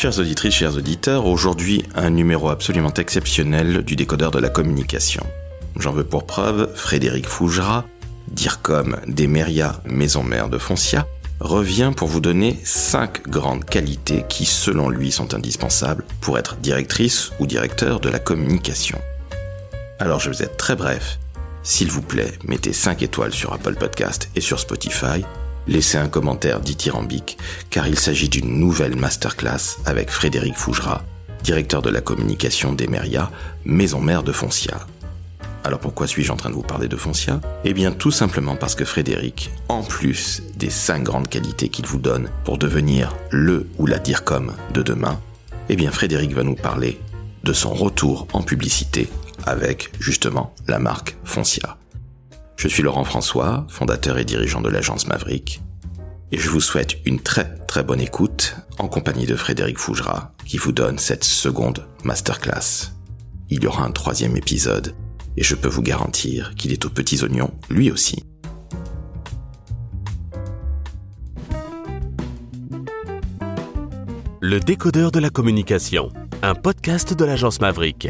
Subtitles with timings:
[0.00, 5.26] Chères auditrices, chers auditeurs, aujourd'hui un numéro absolument exceptionnel du décodeur de la communication.
[5.78, 7.84] J'en veux pour preuve Frédéric Fougera,
[8.28, 11.06] DIRCOM d'Emeria, maison mère de Foncia,
[11.38, 17.32] revient pour vous donner 5 grandes qualités qui, selon lui, sont indispensables pour être directrice
[17.38, 18.98] ou directeur de la communication.
[19.98, 21.18] Alors je vais être très bref.
[21.62, 25.26] S'il vous plaît, mettez 5 étoiles sur Apple Podcast et sur Spotify.
[25.70, 27.38] Laissez un commentaire dithyrambique,
[27.70, 31.04] car il s'agit d'une nouvelle masterclass avec Frédéric Fougera,
[31.44, 33.30] directeur de la communication d'Emeria,
[33.64, 34.84] maison mère de Foncia.
[35.62, 37.40] Alors pourquoi suis-je en train de vous parler de Foncia?
[37.62, 41.98] Eh bien tout simplement parce que Frédéric, en plus des 5 grandes qualités qu'il vous
[41.98, 45.20] donne pour devenir le ou la DIRCOM de demain,
[45.68, 47.00] eh bien Frédéric va nous parler
[47.44, 49.08] de son retour en publicité
[49.46, 51.76] avec justement la marque Foncia.
[52.60, 55.62] Je suis Laurent François, fondateur et dirigeant de l'agence Maverick,
[56.32, 60.58] et je vous souhaite une très très bonne écoute en compagnie de Frédéric Fougera qui
[60.58, 62.92] vous donne cette seconde masterclass.
[63.48, 64.94] Il y aura un troisième épisode
[65.36, 68.24] et je peux vous garantir qu'il est aux petits oignons lui aussi.
[74.42, 76.10] Le décodeur de la communication,
[76.42, 78.08] un podcast de l'agence Maverick.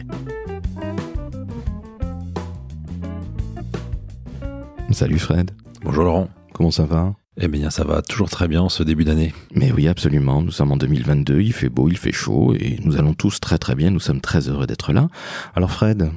[4.93, 5.51] Salut Fred.
[5.83, 6.29] Bonjour Laurent.
[6.53, 7.15] Comment ça va?
[7.43, 9.33] Eh bien, ça va toujours très bien ce début d'année.
[9.55, 10.43] Mais oui, absolument.
[10.43, 13.57] Nous sommes en 2022, il fait beau, il fait chaud, et nous allons tous très
[13.57, 13.91] très bien.
[13.91, 15.09] Nous sommes très heureux d'être là.
[15.55, 16.11] Alors Fred,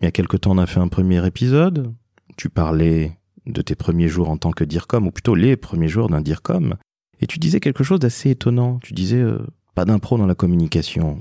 [0.00, 1.92] il y a quelque temps, on a fait un premier épisode.
[2.38, 3.12] Tu parlais
[3.44, 6.76] de tes premiers jours en tant que DIRCOM, ou plutôt les premiers jours d'un DIRCOM.
[7.20, 8.78] Et tu disais quelque chose d'assez étonnant.
[8.82, 11.18] Tu disais, euh, pas d'impro dans la communication.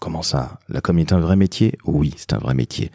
[0.00, 0.58] Comment ça?
[0.68, 1.78] La com est un vrai métier?
[1.86, 2.90] Oui, c'est un vrai métier.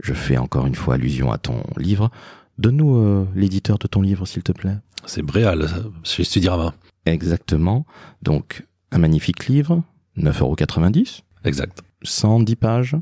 [0.00, 2.10] Je fais encore une fois allusion à ton livre.
[2.56, 4.76] Donne-nous euh, l'éditeur de ton livre, s'il te plaît.
[5.06, 5.68] C'est Bréal,
[6.02, 6.74] chez Studirama.
[7.06, 7.86] Exactement.
[8.22, 9.82] Donc, un magnifique livre,
[10.18, 11.20] 9,90€.
[11.44, 11.82] Exact.
[12.02, 12.96] 110 pages.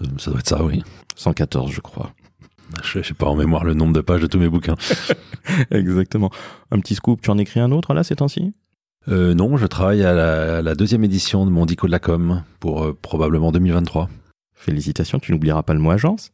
[0.00, 0.82] Euh, Ça doit être ça, oui.
[1.16, 2.12] 114, je crois.
[2.82, 4.76] Je n'ai pas en mémoire le nombre de pages de tous mes bouquins.
[5.70, 6.30] Exactement.
[6.70, 8.54] Un petit scoop, tu en écris un autre là ces temps-ci?
[9.08, 11.98] Euh, non, je travaille à la, à la deuxième édition de mon Dico de la
[11.98, 14.08] com pour euh, probablement 2023.
[14.54, 16.30] Félicitations, tu n'oublieras pas le mot agence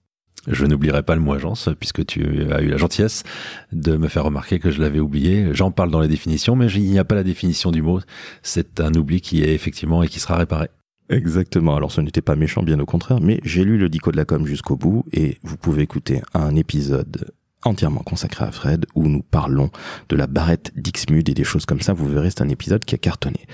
[0.47, 2.23] Je n'oublierai pas le mot agence puisque tu
[2.53, 3.25] as eu la gentillesse
[3.73, 5.49] de me faire remarquer que je l'avais oublié.
[5.53, 8.01] J'en parle dans les définitions, mais il n'y a pas la définition du mot.
[8.43, 10.69] C'est un oubli qui est effectivement et qui sera réparé.
[11.11, 11.77] Exactement.
[11.77, 14.25] Alors ce n'était pas méchant, bien au contraire, mais j'ai lu le dico de la
[14.25, 17.33] com jusqu'au bout et vous pouvez écouter un épisode
[17.65, 19.71] entièrement consacré à Fred où nous parlons
[20.09, 21.93] de la barrette d'Ixmude et des choses comme ça.
[21.93, 23.47] Vous verrez, c'est un épisode qui a cartonné.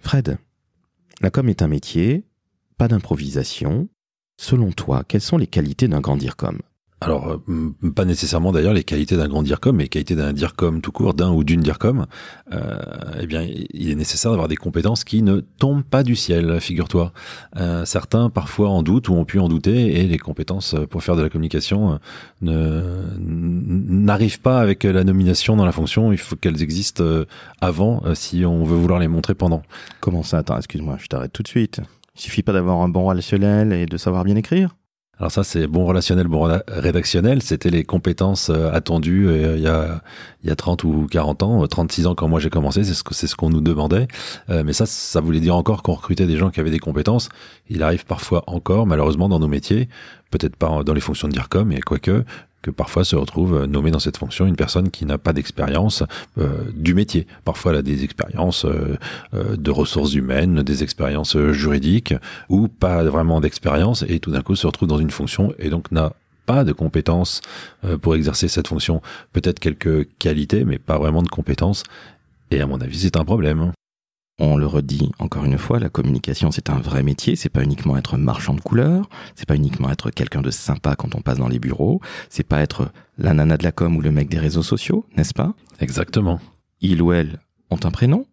[0.00, 0.38] Fred,
[1.20, 2.24] la com est un métier,
[2.78, 3.88] pas d'improvisation.
[4.42, 6.60] Selon toi, quelles sont les qualités d'un grand DIRCOM?
[7.02, 10.80] Alors, euh, pas nécessairement d'ailleurs les qualités d'un grand DIRCOM, mais les qualités d'un DIRCOM
[10.80, 12.06] tout court, d'un ou d'une DIRCOM.
[12.54, 12.78] Euh,
[13.20, 17.12] eh bien, il est nécessaire d'avoir des compétences qui ne tombent pas du ciel, figure-toi.
[17.56, 21.16] Euh, certains, parfois, en doutent ou ont pu en douter, et les compétences pour faire
[21.16, 21.98] de la communication
[22.42, 26.12] euh, n'arrivent pas avec la nomination dans la fonction.
[26.12, 27.04] Il faut qu'elles existent
[27.60, 29.60] avant si on veut vouloir les montrer pendant.
[30.00, 30.38] Comment ça?
[30.38, 31.82] Attends, excuse-moi, je t'arrête tout de suite.
[32.20, 34.76] Il suffit pas d'avoir un bon relationnel et de savoir bien écrire
[35.18, 37.40] Alors ça, c'est bon relationnel, bon rédactionnel.
[37.40, 40.02] C'était les compétences euh, attendues euh, il y a
[40.42, 42.84] il y a 30 ou 40 ans, euh, 36 ans quand moi j'ai commencé.
[42.84, 44.06] C'est ce ce qu'on nous demandait.
[44.50, 47.30] Euh, mais ça, ça voulait dire encore qu'on recrutait des gens qui avaient des compétences.
[47.70, 49.88] Il arrive parfois encore, malheureusement, dans nos métiers,
[50.30, 52.24] peut-être pas dans les fonctions de DIRCOM, mais quoique
[52.62, 56.02] que parfois se retrouve nommée dans cette fonction une personne qui n'a pas d'expérience
[56.38, 57.26] euh, du métier.
[57.44, 58.96] Parfois, elle a des expériences euh,
[59.34, 62.14] euh, de ressources humaines, des expériences juridiques,
[62.48, 65.90] ou pas vraiment d'expérience, et tout d'un coup se retrouve dans une fonction et donc
[65.90, 66.12] n'a
[66.46, 67.42] pas de compétences
[68.02, 69.02] pour exercer cette fonction.
[69.32, 71.84] Peut-être quelques qualités, mais pas vraiment de compétences.
[72.50, 73.72] Et à mon avis, c'est un problème.
[74.42, 77.98] On le redit encore une fois, la communication c'est un vrai métier, c'est pas uniquement
[77.98, 81.46] être marchand de couleurs, c'est pas uniquement être quelqu'un de sympa quand on passe dans
[81.46, 84.62] les bureaux, c'est pas être la nana de la com ou le mec des réseaux
[84.62, 85.52] sociaux, n'est-ce pas?
[85.78, 86.40] Exactement.
[86.80, 87.38] Il ou elle
[87.70, 88.24] ont un prénom?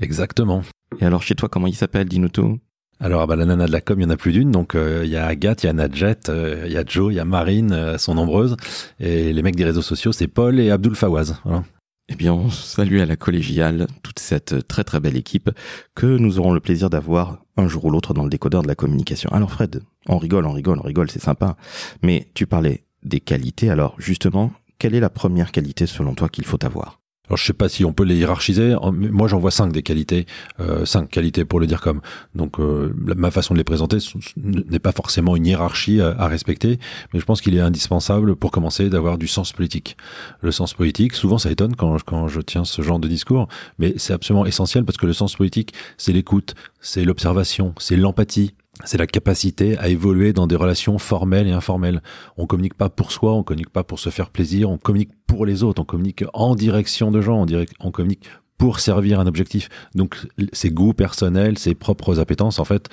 [0.00, 0.64] Exactement.
[1.00, 2.58] Et alors chez toi comment il s'appelle, dis-nous tout
[2.98, 4.50] Alors, ah bah, la nana de la com, il y en a plus d'une.
[4.50, 7.12] Donc, euh, il y a Agathe, il y a Nadjet, euh, il y a Joe,
[7.12, 8.56] il y a Marine, euh, elles sont nombreuses.
[8.98, 11.36] Et les mecs des réseaux sociaux, c'est Paul et Abdul Fawaz.
[11.44, 11.62] Voilà.
[12.12, 15.50] Eh bien, on salue à la collégiale toute cette très très belle équipe
[15.94, 18.74] que nous aurons le plaisir d'avoir un jour ou l'autre dans le décodeur de la
[18.74, 19.30] communication.
[19.30, 21.56] Alors Fred, on rigole, on rigole, on rigole, c'est sympa.
[22.02, 23.70] Mais tu parlais des qualités.
[23.70, 26.99] Alors justement, quelle est la première qualité selon toi qu'il faut avoir?
[27.30, 28.74] Alors je sais pas si on peut les hiérarchiser.
[28.92, 30.26] Moi j'en vois cinq des qualités,
[30.58, 32.00] euh, cinq qualités pour le dire comme.
[32.34, 33.98] Donc euh, ma façon de les présenter
[34.36, 36.80] n'est pas forcément une hiérarchie à, respecter,
[37.14, 39.96] mais je pense qu'il est indispensable pour commencer d'avoir du sens politique.
[40.40, 43.46] Le sens politique, souvent ça étonne quand, quand je tiens ce genre de discours,
[43.78, 48.54] mais c'est absolument essentiel parce que le sens politique, c'est l'écoute, c'est l'observation, c'est l'empathie,
[48.84, 52.02] c'est la capacité à évoluer dans des relations formelles et informelles.
[52.36, 55.46] On communique pas pour soi, on communique pas pour se faire plaisir, on communique pour
[55.46, 58.28] les autres, on communique en direction de gens, on, on communique
[58.60, 59.70] pour servir un objectif.
[59.94, 60.16] Donc,
[60.52, 62.90] ses goûts personnels, ses propres appétences, en fait,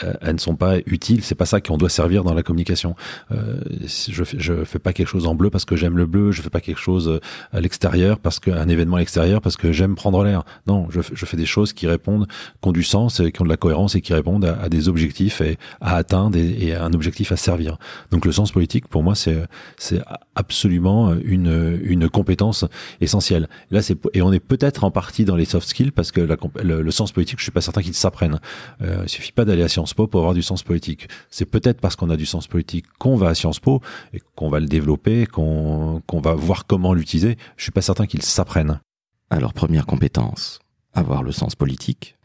[0.00, 1.22] elles ne sont pas utiles.
[1.22, 2.96] C'est pas ça qu'on doit servir dans la communication.
[3.32, 3.60] Euh,
[4.08, 6.32] je fais, je fais pas quelque chose en bleu parce que j'aime le bleu.
[6.32, 7.20] Je fais pas quelque chose euh,
[7.52, 10.44] à l'extérieur parce qu'un événement à l'extérieur parce que j'aime prendre l'air.
[10.66, 13.44] Non, je, je, fais des choses qui répondent, qui ont du sens, et qui ont
[13.44, 16.92] de la cohérence et qui répondent à, des objectifs et à atteindre et, à un
[16.92, 17.78] objectif à servir.
[18.10, 19.38] Donc le sens politique, pour moi, c'est
[19.76, 20.00] c'est
[20.34, 22.64] absolument une une compétence
[23.00, 23.48] essentielle.
[23.70, 26.36] Là, c'est et on est peut-être en partie dans les soft skills parce que la,
[26.62, 28.40] le, sens politique, je suis pas certain qu'il s'apprenne.
[28.82, 31.08] Euh, il suffit pas d'aller à Sciences Po pour avoir du sens politique.
[31.28, 33.82] C'est peut-être parce qu'on a du sens politique qu'on va à Sciences Po
[34.14, 37.36] et qu'on va le développer, qu'on va voir comment l'utiliser.
[37.58, 38.80] Je suis pas certain qu'il s'apprenne.
[39.28, 40.60] Alors première compétence,
[40.94, 42.16] avoir le sens politique.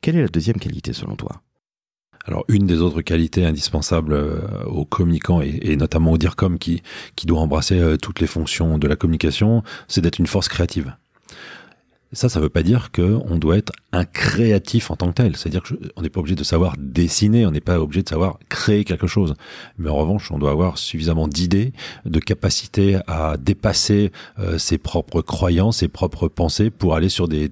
[0.00, 1.42] Quelle est la deuxième qualité selon toi?
[2.24, 6.82] Alors une des autres qualités indispensables euh, aux communicants et, notamment au DIRCOM qui,
[7.14, 10.94] qui doit embrasser euh, toutes les fonctions de la communication, c'est d'être une force créative.
[12.12, 15.36] Ça, ça veut pas dire qu'on doit être un créatif en tant que tel.
[15.36, 18.84] C'est-à-dire qu'on n'est pas obligé de savoir dessiner, on n'est pas obligé de savoir créer
[18.84, 19.34] quelque chose.
[19.78, 21.72] Mais en revanche, on doit avoir suffisamment d'idées,
[22.04, 27.50] de capacité à dépasser euh, ses propres croyances, ses propres pensées pour aller sur des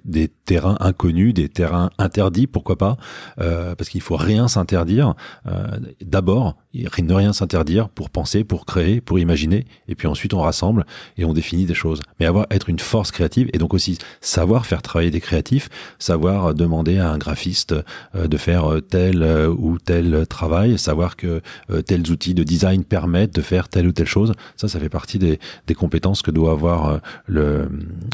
[0.51, 2.97] terrains inconnus, des terrains interdits, pourquoi pas
[3.41, 5.15] euh, Parce qu'il faut rien s'interdire.
[5.47, 5.69] Euh,
[6.05, 10.87] D'abord, ne rien s'interdire pour penser, pour créer, pour imaginer, et puis ensuite on rassemble
[11.17, 12.01] et on définit des choses.
[12.19, 15.69] Mais avoir être une force créative et donc aussi savoir faire travailler des créatifs,
[16.01, 17.77] savoir demander à un graphiste
[18.17, 19.25] euh, de faire euh, tel
[19.57, 21.43] ou tel travail, savoir que
[21.87, 24.33] tels outils de design permettent de faire telle ou telle chose.
[24.57, 25.39] Ça, ça fait partie des,
[25.77, 27.69] compétences que doit avoir le,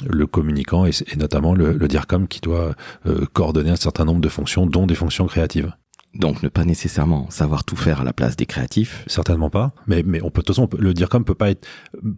[0.06, 2.75] le communicant et, notamment le, le DIRCOM qui doit
[3.32, 5.73] coordonner un certain nombre de fonctions, dont des fonctions créatives.
[6.19, 9.05] Donc ne pas nécessairement savoir tout faire à la place des créatifs.
[9.06, 9.73] Certainement pas.
[9.87, 11.67] Mais mais on peut de toute façon le dire comme peut pas être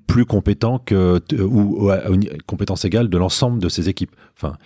[0.07, 4.15] plus compétent que ou, à une compétence égale de l'ensemble de ses équipes.
[4.37, 4.57] Enfin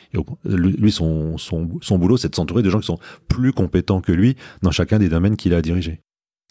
[0.44, 2.98] lui son son son boulot c'est de s'entourer de gens qui sont
[3.28, 6.00] plus compétents que lui dans chacun des domaines qu'il a à diriger.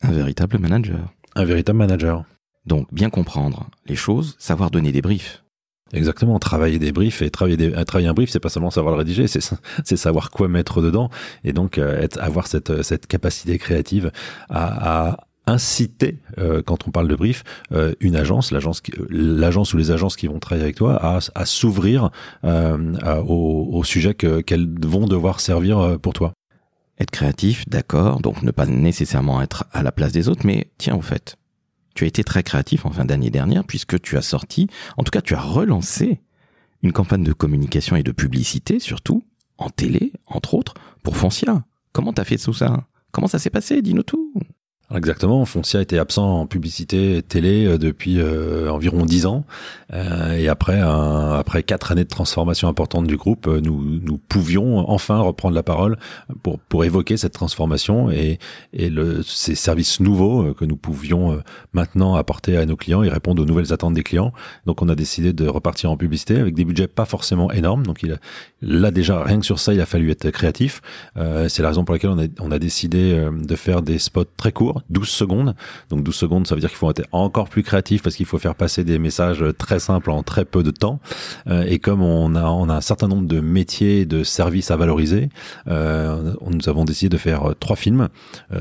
[0.02, 1.14] Un véritable manager.
[1.36, 2.26] Un véritable manager.
[2.66, 5.44] Donc bien comprendre les choses, savoir donner des briefs.
[5.94, 9.00] Exactement, travailler des briefs et travailler, des, travailler un brief, c'est pas seulement savoir le
[9.00, 9.26] rédiger,
[9.84, 11.10] c'est savoir quoi mettre dedans
[11.44, 14.12] et donc euh, être, avoir cette cette capacité créative
[14.50, 15.18] à, à
[15.48, 17.44] inciter euh, quand on parle de brief
[17.74, 21.46] euh, une agence, l'agence l'agence ou les agences qui vont travailler avec toi à, à
[21.46, 22.12] s'ouvrir
[22.44, 26.34] au, au, sujet qu'elles vont devoir servir pour toi.
[27.00, 30.96] Être créatif, d'accord, donc ne pas nécessairement être à la place des autres, mais tiens
[30.96, 31.36] au fait,
[31.94, 34.68] tu as été très créatif en fin d'année dernière puisque tu as sorti,
[34.98, 36.22] en tout cas tu as relancé
[36.84, 39.24] une campagne de communication et de publicité surtout,
[39.58, 40.74] en télé, entre autres,
[41.04, 41.64] pour Foncia.
[41.92, 42.88] Comment t'as fait tout ça?
[43.12, 43.82] Comment ça s'est passé?
[43.82, 44.34] Dis-nous tout.
[44.94, 49.46] Exactement, Foncia était absent en publicité télé euh, depuis euh, environ dix ans,
[49.94, 55.20] euh, et après après quatre années de transformation importante du groupe, nous nous pouvions enfin
[55.20, 55.98] reprendre la parole
[56.44, 58.40] pour pour évoquer cette transformation et
[58.74, 61.42] et le ces services nouveaux que nous pouvions
[61.74, 64.34] maintenant apporter à nos clients et répondre aux nouvelles attentes des clients.
[64.66, 67.86] Donc on a décidé de repartir en publicité avec des budgets pas forcément énormes.
[67.86, 68.18] Donc il a,
[68.62, 70.82] là déjà rien que sur ça il a fallu être créatif.
[71.16, 74.52] C'est la raison pour laquelle on a on a décidé de faire des spots très
[74.52, 75.56] courts 12 secondes.
[75.90, 78.38] Donc 12 secondes, ça veut dire qu'il faut être encore plus créatif parce qu'il faut
[78.38, 81.00] faire passer des messages très simples en très peu de temps.
[81.48, 85.30] Euh, et comme on a, un certain nombre de métiers, de services à valoriser,
[85.68, 88.10] euh, nous avons décidé de faire euh, trois films,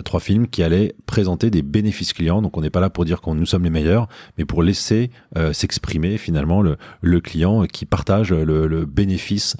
[0.04, 2.42] trois films qui allaient présenter des bénéfices clients.
[2.42, 4.08] Donc on n'est pas là pour dire qu'on nous sommes les meilleurs,
[4.38, 5.10] mais pour laisser
[5.52, 9.56] s'exprimer finalement le, client qui partage le, bénéfice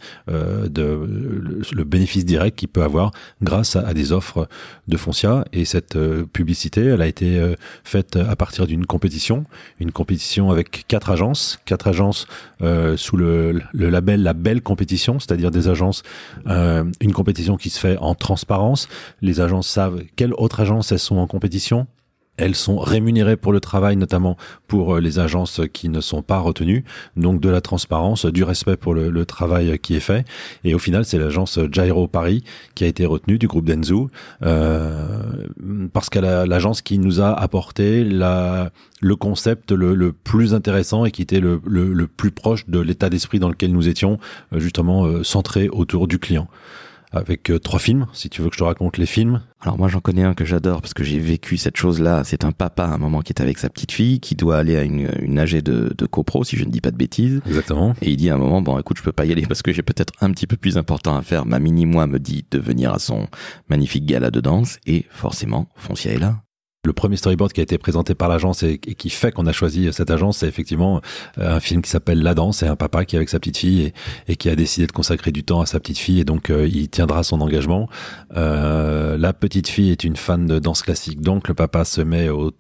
[2.24, 3.12] direct qu'il peut avoir
[3.42, 4.48] grâce à, à, des offres
[4.88, 5.98] de Foncia et cette
[6.32, 7.54] publicité elle a été euh,
[7.84, 9.44] faite à partir d'une compétition,
[9.78, 12.26] une compétition avec quatre agences, quatre agences
[12.62, 16.02] euh, sous le, label La Belle Compétition, c'est-à-dire des agences,
[16.46, 18.88] euh, une compétition qui se fait en transparence.
[19.20, 21.86] Les agences savent quelles autres agences elles sont en compétition,
[22.36, 26.84] elles sont rémunérées pour le travail, notamment pour les agences qui ne sont pas retenues.
[27.16, 30.24] Donc de la transparence, du respect pour le, le travail qui est fait.
[30.64, 32.42] Et au final, c'est l'agence Gyro Paris
[32.74, 34.06] qui a été retenue du groupe Denzu
[34.42, 35.46] euh,
[35.92, 41.10] parce qu'elle a l'agence qui nous a apporté le concept le, le, plus intéressant et
[41.10, 44.18] qui était le, le, le plus proche de l'état d'esprit dans lequel nous étions,
[44.52, 46.48] euh, justement euh, centré autour du client
[47.12, 49.42] avec euh, trois films, si tu veux que je te raconte les films.
[49.60, 52.22] Alors moi j'en connais un que j'adore parce que j'ai vécu cette chose-là.
[52.24, 54.76] C'est un papa à un moment qui est avec sa petite fille qui doit aller
[54.76, 57.40] à une, une AG de, de copro si je ne dis pas de bêtises.
[57.46, 57.94] Exactement.
[58.00, 59.72] Et il dit à un moment bon écoute je peux pas y aller parce que
[59.72, 61.46] j'ai peut-être un petit peu plus important à faire.
[61.46, 63.26] Ma mini moi me dit de venir à son
[63.68, 66.42] magnifique gala de danse et forcément Foncia est là.
[66.86, 69.92] Le premier storyboard qui a été présenté par l'agence et, qui fait qu'on a choisi
[69.92, 71.02] cette agence, c'est effectivement
[71.36, 72.60] euh, un film qui s'appelle La Danse.
[72.60, 73.92] C'est un papa qui est avec sa petite fille et,
[74.28, 76.66] et, qui a décidé de consacrer du temps à sa petite fille et donc euh,
[76.66, 77.90] il tiendra son engagement.
[78.34, 82.30] Euh, la petite fille est une fan de danse classique, donc le papa se met
[82.30, 82.50] au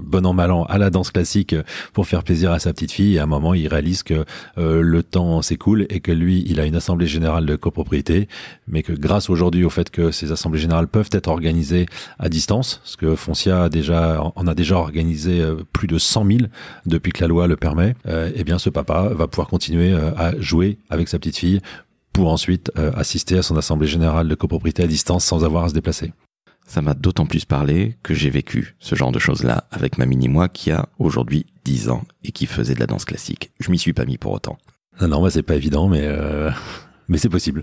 [0.00, 1.54] bon an mal an à la danse classique
[1.92, 3.16] pour faire plaisir à sa petite fille.
[3.16, 4.24] Et à un moment, il réalise que
[4.56, 8.26] le temps s'écoule et que lui, il a une assemblée générale de copropriété,
[8.68, 11.84] mais que grâce aujourd'hui au fait que ces assemblées générales peuvent être organisées
[12.18, 13.16] à distance, ce que
[13.50, 16.38] Foncia a déjà, on a déjà organisé euh, plus de 100 000
[16.86, 17.94] depuis que la loi le permet.
[18.06, 21.60] Euh, eh bien, ce papa va pouvoir continuer euh, à jouer avec sa petite fille
[22.12, 25.74] pour ensuite assister à son assemblée générale de copropriété à distance sans avoir à se
[25.74, 26.12] déplacer.
[26.66, 30.48] Ça m'a d'autant plus parlé que j'ai vécu ce genre de choses-là avec ma mini-moi
[30.48, 33.52] qui a aujourd'hui 10 ans et qui faisait de la danse classique.
[33.60, 34.58] Je m'y suis pas mis pour autant.
[35.00, 36.50] Non, non, bah, c'est pas évident, mais, euh...
[37.08, 37.62] mais c'est possible.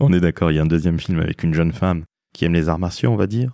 [0.00, 2.54] On est d'accord, il y a un deuxième film avec une jeune femme qui aime
[2.54, 3.52] les arts martiaux, on va dire.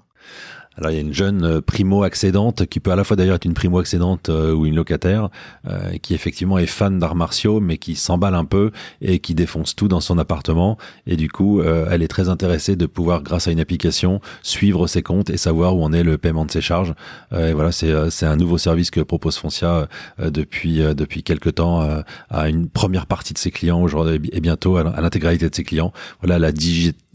[0.77, 3.45] Alors il y a une jeune euh, primo-accédante qui peut à la fois d'ailleurs être
[3.45, 5.29] une primo-accédante euh, ou une locataire
[5.69, 8.71] euh, qui effectivement est fan d'arts martiaux mais qui s'emballe un peu
[9.03, 12.77] et qui défonce tout dans son appartement et du coup euh, elle est très intéressée
[12.77, 16.19] de pouvoir grâce à une application suivre ses comptes et savoir où en est le
[16.19, 16.95] paiement de ses charges.
[17.37, 22.49] et voilà c'est c'est un nouveau service que propose Foncia depuis depuis quelques temps à
[22.49, 25.93] une première partie de ses clients aujourd'hui et bientôt à l'intégralité de ses clients.
[26.21, 27.10] Voilà la digitalisation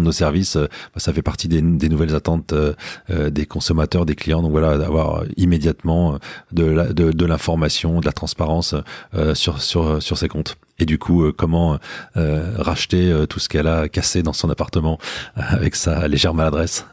[0.00, 0.56] de nos services,
[0.96, 4.42] ça fait partie des, nouvelles attentes euh, des consommateurs, des clients.
[4.42, 6.18] Donc voilà, d'avoir immédiatement
[6.52, 8.74] de, l'information, de la transparence
[9.14, 11.78] euh, sur, ses comptes et du coup euh, comment
[12.16, 14.98] euh, racheter tout ce qu'elle a cassé dans son appartement
[15.36, 16.86] avec sa légère maladresse?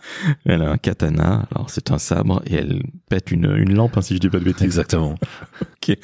[0.45, 4.01] Elle a un katana, alors c'est un sabre et elle pète une, une lampe hein,
[4.01, 4.63] si je dis pas de bêtises.
[4.63, 5.15] Exactement.
[5.61, 5.97] ok.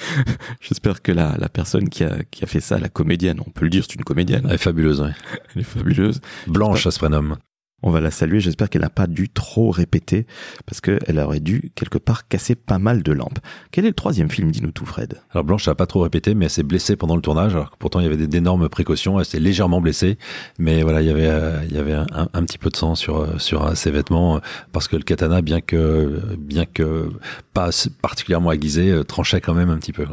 [0.62, 3.66] J'espère que la, la personne qui a, qui a fait ça, la comédienne, on peut
[3.66, 4.46] le dire, c'est une comédienne.
[4.48, 5.12] Elle est fabuleuse, oui.
[5.54, 6.22] Elle est fabuleuse.
[6.48, 7.38] Blanche, ça se prénomme
[7.86, 8.40] on va la saluer.
[8.40, 10.26] J'espère qu'elle n'a pas dû trop répéter
[10.66, 13.38] parce qu'elle aurait dû quelque part casser pas mal de lampes.
[13.72, 15.22] Quel est le troisième film Dis-nous tout, Fred?
[15.30, 17.54] Alors Blanche n'a pas trop répété, mais elle s'est blessée pendant le tournage.
[17.54, 19.20] Alors pourtant il y avait d'énormes précautions.
[19.20, 20.18] Elle s'est légèrement blessée,
[20.58, 23.92] mais voilà, il y avait euh, un, petit peu de sang sur euh, sur ses
[23.92, 27.10] vêtements parce que le katana, bien que
[27.54, 27.70] pas
[28.02, 30.06] particulièrement aiguisé, tranchait quand même un petit peu.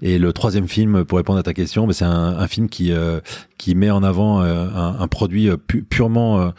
[0.00, 2.94] Et le troisième film, pour répondre à ta question, c'est un, film qui
[3.74, 5.50] met en avant un produit
[5.90, 6.52] purement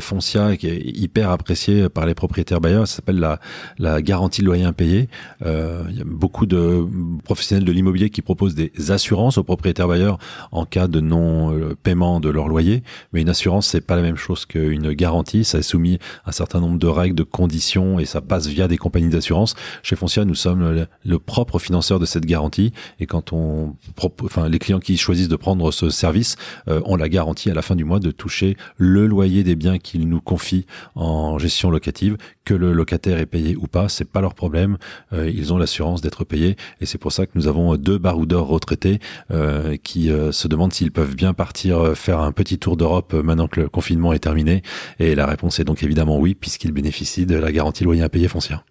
[0.00, 2.86] Foncia qui est hyper apprécié par les propriétaires bailleurs.
[2.86, 3.40] Ça s'appelle la,
[3.78, 5.08] la garantie de loyer impayé.
[5.44, 6.86] Euh, il y a beaucoup de
[7.24, 10.18] professionnels de l'immobilier qui proposent des assurances aux propriétaires bailleurs
[10.52, 12.82] en cas de non paiement de leur loyer.
[13.12, 15.44] Mais une assurance, c'est pas la même chose qu'une garantie.
[15.44, 18.68] Ça est soumis à un certain nombre de règles, de conditions et ça passe via
[18.68, 19.54] des compagnies d'assurance.
[19.82, 22.72] Chez Foncia, nous sommes le, propre financeur de cette garantie.
[22.98, 23.76] Et quand on,
[24.22, 26.36] enfin, les clients qui choisissent de prendre ce service,
[26.68, 29.78] euh, ont la garantie à la fin du mois de toucher le loyer des biens
[29.82, 34.20] qu'ils nous confient en gestion locative, que le locataire est payé ou pas, c'est pas
[34.20, 34.76] leur problème.
[35.12, 38.46] Euh, ils ont l'assurance d'être payés et c'est pour ça que nous avons deux baroudeurs
[38.46, 38.98] retraités
[39.30, 43.48] euh, qui euh, se demandent s'ils peuvent bien partir faire un petit tour d'Europe maintenant
[43.48, 44.62] que le confinement est terminé.
[44.98, 48.64] Et la réponse est donc évidemment oui, puisqu'ils bénéficient de la garantie loyer impayé foncière.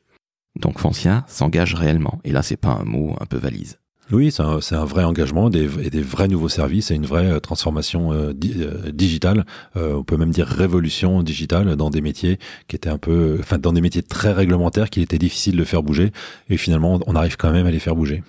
[0.59, 2.19] Donc Foncia s'engage réellement.
[2.23, 3.78] Et là, c'est pas un mot un peu valise.
[4.11, 8.11] Oui, c'est un, vrai engagement et des vrais nouveaux services et une vraie euh, transformation
[8.11, 9.45] euh, euh, digitale.
[9.75, 13.71] on peut même dire révolution digitale dans des métiers qui étaient un peu, enfin dans
[13.71, 16.11] des métiers très réglementaires qu'il était difficile de faire bouger.
[16.49, 18.23] Et finalement, on arrive quand même à les faire bouger.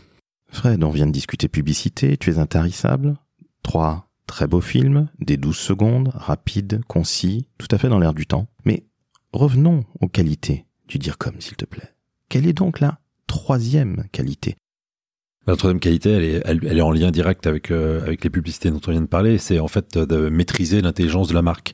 [0.52, 2.16] Fred, on vient de discuter publicité.
[2.18, 3.16] Tu es intarissable.
[3.62, 8.26] Trois très beaux films, des 12 secondes, rapides, concis, tout à fait dans l'air du
[8.26, 8.49] temps.
[8.64, 8.84] Mais
[9.32, 11.94] revenons aux qualités du dire comme, s'il te plaît.
[12.28, 14.56] Quelle est donc la troisième qualité?
[15.47, 18.70] La troisième qualité, elle est, elle, est en lien direct avec euh, avec les publicités
[18.70, 19.38] dont on vient de parler.
[19.38, 21.73] C'est en fait de maîtriser l'intelligence de la marque.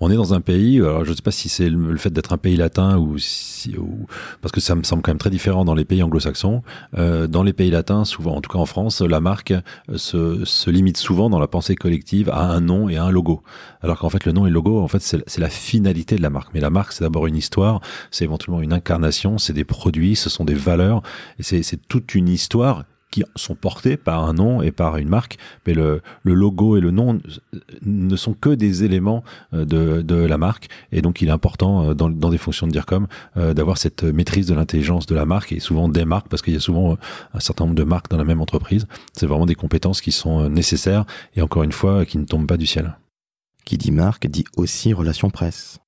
[0.00, 2.32] On est dans un pays, alors je ne sais pas si c'est le, fait d'être
[2.32, 4.06] un pays latin ou, si, ou
[4.40, 6.62] parce que ça me semble quand même très différent dans les pays anglo-saxons.
[6.96, 9.52] Euh, dans les pays latins, souvent, en tout cas en France, la marque
[9.94, 13.42] se, se limite souvent dans la pensée collective à un nom et à un logo.
[13.82, 16.30] Alors qu'en fait, le nom et le logo, en fait, c'est la finalité de la
[16.30, 16.54] marque.
[16.54, 20.30] Mais la marque, c'est d'abord une histoire, c'est éventuellement une incarnation, c'est des produits, ce
[20.30, 21.02] sont des valeurs,
[21.38, 25.38] et c'est toute une histoire qui sont portés par un nom et par une marque,
[25.66, 27.18] mais le, le logo et le nom
[27.82, 31.90] ne sont que des éléments euh, de, de la marque, et donc il est important
[31.90, 35.26] euh, dans, dans des fonctions de DIRCOM euh, d'avoir cette maîtrise de l'intelligence de la
[35.26, 36.96] marque, et souvent des marques, parce qu'il y a souvent
[37.34, 38.86] un certain nombre de marques dans la même entreprise.
[39.12, 41.04] C'est vraiment des compétences qui sont nécessaires,
[41.36, 42.96] et encore une fois, qui ne tombent pas du ciel.
[43.66, 45.81] Qui dit marque dit aussi relation presse.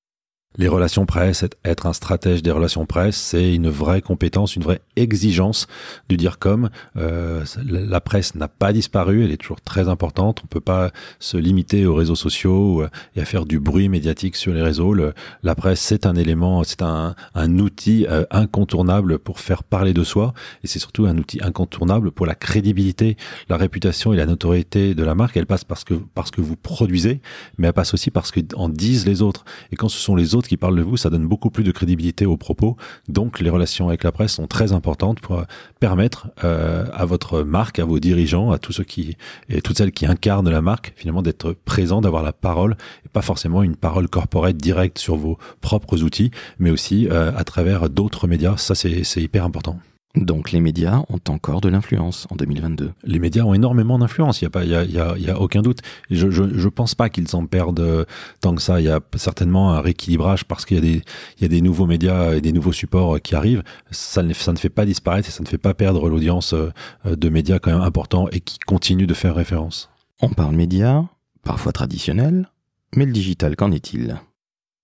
[0.57, 4.81] Les relations presse, être un stratège des relations presse, c'est une vraie compétence, une vraie
[4.95, 5.67] exigence
[6.07, 6.69] du DIRCOM.
[6.95, 10.41] Euh, la presse n'a pas disparu, elle est toujours très importante.
[10.43, 14.37] On peut pas se limiter aux réseaux sociaux euh, et à faire du bruit médiatique
[14.37, 14.95] sur les réseaux.
[15.43, 20.33] la presse, c'est un élément, c'est un, outil euh, incontournable pour faire parler de soi
[20.63, 23.17] et c'est surtout un outil incontournable pour la crédibilité,
[23.49, 25.37] la réputation et la notoriété de la marque.
[25.37, 27.21] Elle passe parce que parce que vous produisez,
[27.57, 29.45] mais elle passe aussi parce que en disent les autres.
[29.71, 31.71] Et quand ce sont les autres qui parlent de vous, ça donne beaucoup plus de
[31.71, 32.77] crédibilité aux propos.
[33.07, 35.43] Donc les relations avec la presse sont très importantes pour euh,
[35.79, 39.17] permettre euh, à votre marque, à vos dirigeants, à tous ceux qui
[39.49, 43.21] et toutes celles qui incarnent la marque, finalement d'être présents, d'avoir la parole et pas
[43.21, 48.27] forcément une parole corporate directe sur vos propres outils, mais aussi euh, à travers d'autres
[48.27, 48.57] médias.
[48.57, 49.79] Ça c'est hyper important.
[50.15, 52.93] Donc les médias ont encore de l'influence en 2022.
[53.03, 55.39] Les médias ont énormément d'influence, il y a pas, y a, y a, y a
[55.39, 55.79] aucun doute.
[56.09, 58.05] Je, je, je pense pas qu'ils en perdent euh,
[58.39, 58.79] tant que ça.
[58.79, 61.01] Il y a certainement un rééquilibrage parce qu'il y a des,
[61.41, 63.63] y a des nouveaux médias et des nouveaux supports qui arrivent.
[63.91, 66.71] Ça ne, ça ne fait pas disparaître et ça ne fait pas perdre l'audience euh,
[67.05, 69.89] de médias quand même importants et qui continuent de faire référence.
[70.21, 71.03] On parle médias,
[71.43, 72.49] parfois traditionnels,
[72.95, 74.17] mais le digital, qu'en est-il?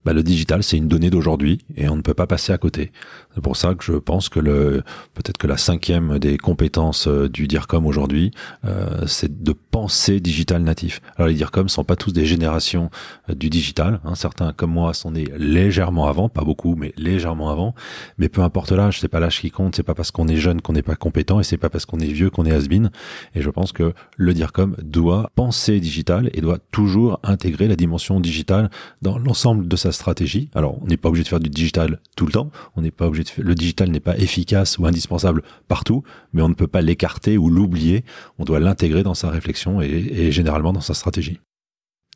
[0.05, 2.91] Bah, le digital, c'est une donnée d'aujourd'hui et on ne peut pas passer à côté.
[3.35, 7.29] C'est pour ça que je pense que le peut-être que la cinquième des compétences euh,
[7.29, 8.31] du DIRCOM aujourd'hui,
[8.65, 11.01] euh, c'est de penser digital natif.
[11.15, 12.89] Alors les DIRCOM sont pas tous des générations
[13.29, 14.01] euh, du digital.
[14.03, 14.15] Hein.
[14.15, 17.73] Certains comme moi sont nés légèrement avant, pas beaucoup, mais légèrement avant.
[18.17, 19.75] Mais peu importe l'âge, c'est pas l'âge qui compte.
[19.75, 21.99] C'est pas parce qu'on est jeune qu'on n'est pas compétent et c'est pas parce qu'on
[21.99, 22.91] est vieux qu'on est has-been.
[23.33, 28.19] Et je pense que le DIRCOM doit penser digital et doit toujours intégrer la dimension
[28.19, 28.69] digitale
[29.01, 30.49] dans l'ensemble de sa stratégie.
[30.53, 32.51] Alors, on n'est pas obligé de faire du digital tout le temps.
[32.75, 36.41] On n'est pas obligé de faire, le digital n'est pas efficace ou indispensable partout, mais
[36.41, 38.03] on ne peut pas l'écarter ou l'oublier.
[38.37, 41.39] On doit l'intégrer dans sa réflexion et, généralement dans sa stratégie.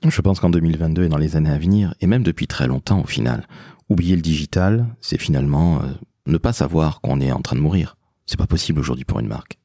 [0.08, 3.02] Je pense qu'en 2022 et dans les années à venir, et même depuis très longtemps
[3.02, 3.48] au final,
[3.90, 5.88] oublier le digital, c'est finalement euh,
[6.28, 7.96] ne pas savoir qu'on est en train de mourir.
[8.25, 9.58] C'est pas possible aujourd'hui pour une marque.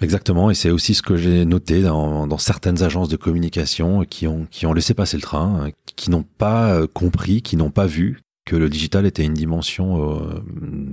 [0.00, 4.28] Exactement, et c'est aussi ce que j'ai noté dans, dans, certaines agences de communication qui
[4.28, 7.86] ont, qui ont laissé passer le train, qui n'ont pas euh, compris, qui n'ont pas
[7.86, 10.42] vu que le digital était une dimension euh,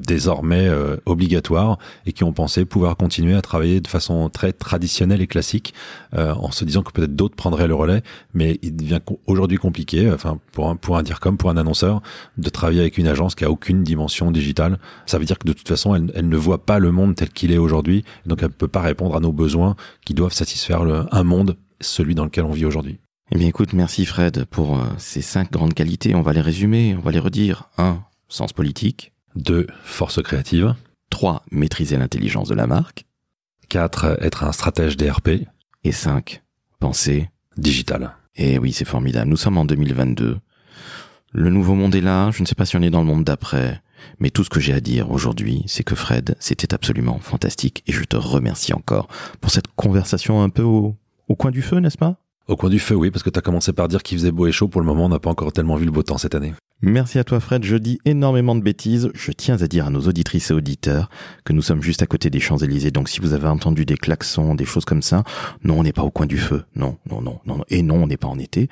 [0.06, 5.22] désormais euh, obligatoire et qui ont pensé pouvoir continuer à travailler de façon très traditionnelle
[5.22, 5.74] et classique
[6.16, 8.04] euh, en se disant que peut-être d'autres prendraient le relais.
[8.34, 12.02] Mais il devient aujourd'hui compliqué enfin pour un pour un dire comme pour un annonceur
[12.38, 14.78] de travailler avec une agence qui a aucune dimension digitale.
[15.06, 17.30] Ça veut dire que de toute façon elle, elle ne voit pas le monde tel
[17.30, 18.04] qu'il est aujourd'hui.
[18.26, 22.16] Donc elle peut pas répondre à nos besoins qui doivent satisfaire le, un monde celui
[22.16, 23.00] dans lequel on vit aujourd'hui
[23.32, 26.14] eh bien écoute, merci Fred pour euh, ces cinq grandes qualités.
[26.14, 27.70] On va les résumer, on va les redire.
[27.78, 28.04] 1.
[28.28, 29.14] Sens politique.
[29.36, 29.66] 2.
[29.84, 30.76] Force créative.
[31.10, 31.44] 3.
[31.52, 33.06] Maîtriser l'intelligence de la marque.
[33.70, 34.20] 4.
[34.22, 35.48] Être un stratège DRP.
[35.84, 36.44] Et 5.
[36.80, 37.30] Penser.
[37.58, 38.16] Digital.
[38.36, 39.30] Eh oui, c'est formidable.
[39.30, 40.38] Nous sommes en 2022.
[41.32, 42.30] Le nouveau monde est là.
[42.32, 43.82] Je ne sais pas si on est dans le monde d'après.
[44.20, 47.84] Mais tout ce que j'ai à dire aujourd'hui, c'est que Fred, c'était absolument fantastique.
[47.88, 49.08] Et je te remercie encore
[49.42, 50.96] pour cette conversation un peu au,
[51.28, 52.18] au coin du feu, n'est-ce pas?
[52.48, 54.48] Au coin du feu, oui, parce que tu as commencé par dire qu'il faisait beau
[54.48, 54.68] et chaud.
[54.68, 56.54] Pour le moment, on n'a pas encore tellement vu le beau temps cette année.
[56.82, 59.10] Merci à toi Fred, je dis énormément de bêtises.
[59.16, 61.10] Je tiens à dire à nos auditrices et auditeurs
[61.46, 62.92] que nous sommes juste à côté des Champs-Élysées.
[62.92, 65.24] Donc si vous avez entendu des klaxons, des choses comme ça,
[65.64, 66.64] non, on n'est pas au coin du feu.
[66.76, 67.64] Non, non, non, non.
[67.70, 68.70] Et non, on n'est pas en été.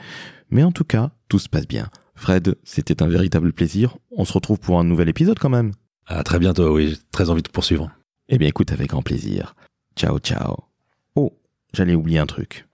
[0.51, 1.89] Mais en tout cas, tout se passe bien.
[2.15, 3.97] Fred, c'était un véritable plaisir.
[4.12, 5.71] On se retrouve pour un nouvel épisode quand même.
[6.05, 6.89] À très bientôt, oui.
[6.89, 7.89] J'ai très envie de poursuivre.
[8.27, 9.55] Eh bien écoute, avec grand plaisir.
[9.95, 10.57] Ciao, ciao.
[11.15, 11.33] Oh,
[11.73, 12.67] j'allais oublier un truc.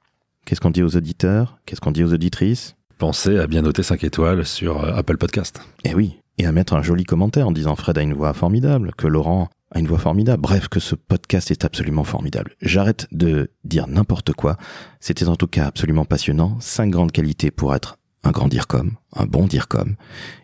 [0.45, 1.59] Qu'est-ce qu'on dit aux auditeurs?
[1.65, 2.75] Qu'est-ce qu'on dit aux auditrices?
[2.97, 5.61] Pensez à bien noter 5 étoiles sur euh, Apple Podcast.
[5.85, 8.91] Eh oui, et à mettre un joli commentaire en disant Fred a une voix formidable,
[8.97, 12.55] que Laurent a une voix formidable, bref, que ce podcast est absolument formidable.
[12.61, 14.57] J'arrête de dire n'importe quoi.
[14.99, 16.57] C'était en tout cas absolument passionnant.
[16.59, 19.95] Cinq grandes qualités pour être un grand dire comme, un bon dire comme.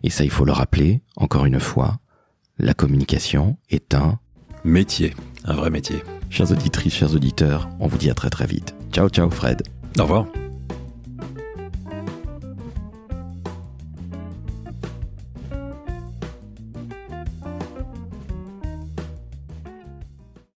[0.02, 1.98] Et ça, il faut le rappeler, encore une fois,
[2.58, 4.18] la communication est un
[4.64, 6.02] métier, un vrai métier.
[6.30, 8.74] Chers auditrices, chers auditeurs, on vous dit à très très vite.
[8.92, 9.62] Ciao, ciao Fred.
[9.98, 10.26] Au revoir.